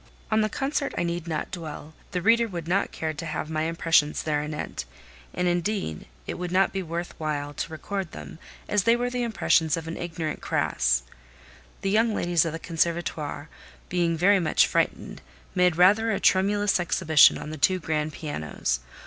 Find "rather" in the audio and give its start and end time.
15.77-16.09